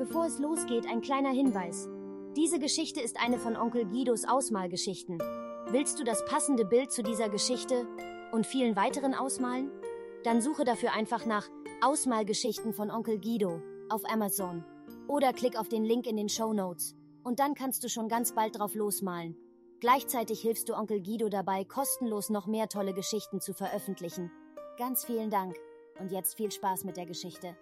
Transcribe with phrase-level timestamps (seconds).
[0.00, 1.86] Bevor es losgeht, ein kleiner Hinweis.
[2.34, 5.18] Diese Geschichte ist eine von Onkel Guidos Ausmalgeschichten.
[5.72, 7.86] Willst du das passende Bild zu dieser Geschichte
[8.32, 9.70] und vielen weiteren ausmalen?
[10.24, 11.46] Dann suche dafür einfach nach
[11.82, 14.64] Ausmalgeschichten von Onkel Guido auf Amazon
[15.06, 18.34] oder klick auf den Link in den Show Notes und dann kannst du schon ganz
[18.34, 19.36] bald drauf losmalen.
[19.80, 24.32] Gleichzeitig hilfst du Onkel Guido dabei, kostenlos noch mehr tolle Geschichten zu veröffentlichen.
[24.78, 25.56] Ganz vielen Dank
[25.98, 27.54] und jetzt viel Spaß mit der Geschichte.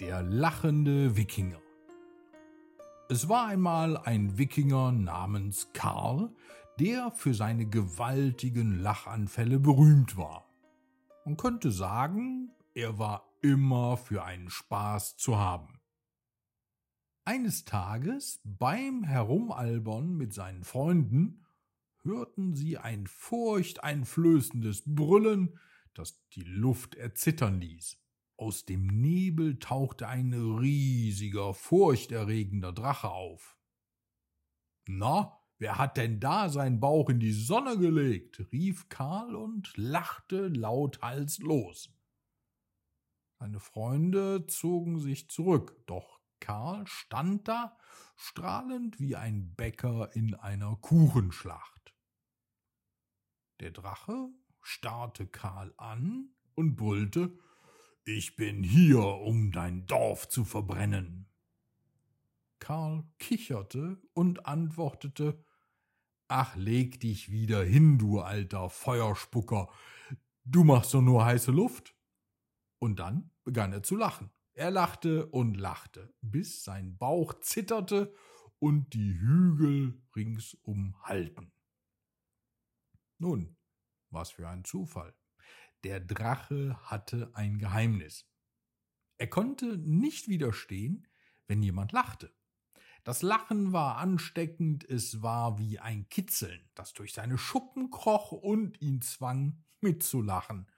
[0.00, 1.60] Der lachende Wikinger.
[3.08, 6.34] Es war einmal ein Wikinger namens Karl,
[6.80, 10.50] der für seine gewaltigen Lachanfälle berühmt war.
[11.24, 15.78] Man könnte sagen, er war immer für einen Spaß zu haben.
[17.24, 21.46] Eines Tages beim Herumalbern mit seinen Freunden
[22.02, 25.60] hörten sie ein furchteinflößendes Brüllen,
[25.94, 27.98] das die Luft erzittern ließ.
[28.38, 33.56] Aus dem Nebel tauchte ein riesiger, furchterregender Drache auf.
[34.86, 38.40] Na, wer hat denn da seinen Bauch in die Sonne gelegt?
[38.52, 41.90] rief Karl und lachte lauthals los.
[43.38, 47.78] Seine Freunde zogen sich zurück, doch Karl stand da,
[48.16, 51.94] strahlend wie ein Bäcker in einer Kuchenschlacht.
[53.60, 54.28] Der Drache
[54.60, 57.38] starrte Karl an und brüllte
[58.08, 61.26] Ich bin hier, um dein Dorf zu verbrennen.
[62.60, 65.44] Karl kicherte und antwortete
[66.28, 69.68] Ach, leg dich wieder hin, du alter Feuerspucker.
[70.44, 71.96] Du machst doch nur heiße Luft.
[72.78, 74.30] Und dann begann er zu lachen.
[74.54, 78.14] Er lachte und lachte, bis sein Bauch zitterte
[78.60, 81.50] und die Hügel ringsum hallten.
[83.18, 83.56] Nun,
[84.10, 85.12] was für ein Zufall.
[85.86, 88.28] Der Drache hatte ein Geheimnis.
[89.18, 91.06] Er konnte nicht widerstehen,
[91.46, 92.34] wenn jemand lachte.
[93.04, 98.82] Das Lachen war ansteckend, es war wie ein Kitzeln, das durch seine Schuppen kroch und
[98.82, 100.68] ihn zwang, mitzulachen.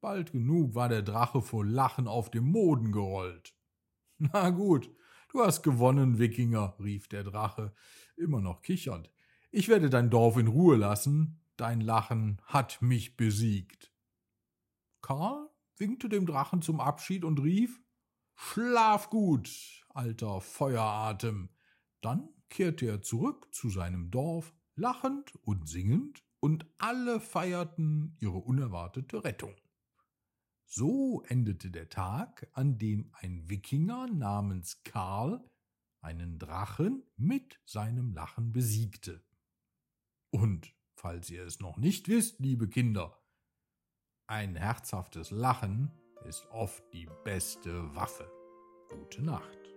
[0.00, 3.54] Bald genug war der Drache vor Lachen auf dem Moden gerollt.
[4.18, 4.90] Na gut,
[5.28, 7.72] du hast gewonnen, Wikinger, rief der Drache,
[8.16, 9.12] immer noch kichernd.
[9.52, 13.87] Ich werde dein Dorf in Ruhe lassen, dein Lachen hat mich besiegt.
[15.00, 17.80] Karl winkte dem Drachen zum Abschied und rief
[18.34, 19.50] Schlaf gut,
[19.88, 21.50] alter Feueratem.
[22.00, 29.24] Dann kehrte er zurück zu seinem Dorf, lachend und singend, und alle feierten ihre unerwartete
[29.24, 29.56] Rettung.
[30.64, 35.42] So endete der Tag, an dem ein Wikinger namens Karl
[36.00, 39.24] einen Drachen mit seinem Lachen besiegte.
[40.30, 43.18] Und, falls ihr es noch nicht wisst, liebe Kinder,
[44.28, 45.90] ein herzhaftes Lachen
[46.28, 48.30] ist oft die beste Waffe.
[48.90, 49.67] Gute Nacht.